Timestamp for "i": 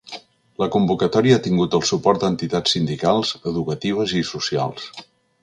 4.23-4.25